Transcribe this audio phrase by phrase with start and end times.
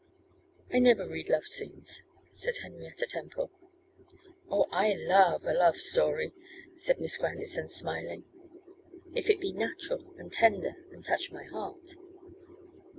[0.73, 3.51] 'I never read love scenes,' said Henrietta Temple.
[4.49, 6.33] 'Oh, I love a love story,'
[6.73, 8.23] said Miss Grandison, smiling,
[9.13, 11.93] 'if it be natural and tender, and touch my heart.